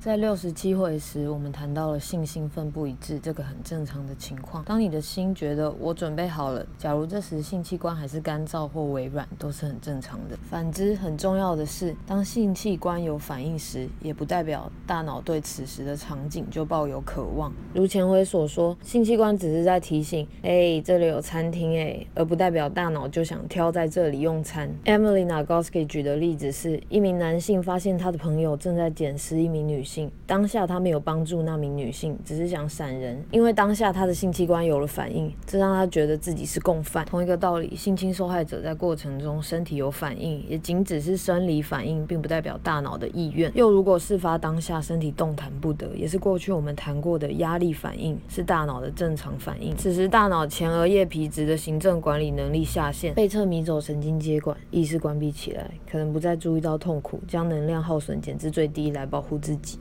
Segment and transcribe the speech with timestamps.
[0.00, 4.64] 在六十七回时，我们谈到了性兴奋不一致这个很正常的情况。
[4.64, 10.38] 当你的心觉得我准备好了，假如这时性器官还是干燥或微软，都是很正常的。
[10.48, 17.52] 反之，很重要的是，当性器官有反应时，也不代表大脑对此时的场景就抱有渴望。
[17.74, 24.70] 如前回所说，性器官只是在提醒，哎，这里有餐厅哎，而不代表大脑就想挑在这里用餐。
[24.86, 29.89] Emily Nagoski 举的例子是一名男性发现他的朋友正在捡拾一名女性。
[30.26, 37.04] 当下他没有帮助那名女性，只是想闪人，因为当下他的性器官有了反应，这让他觉得自己是共犯。
[37.06, 43.50] 同一个道理，性侵受害者在过程中身体有反应，也仅只是生理反应，并不代表大脑的意愿。
[43.54, 49.74] 又如果事发当下身体动弹不得，也是过去我们谈过的压力反应，是大脑的正常反应。
[49.76, 59.78] 此时大脑前额叶皮质的行政管理能力下线，背侧迷走神经接管意识关闭起来，可能不再注意到痛苦，将能量耗损减至最低来保护自己。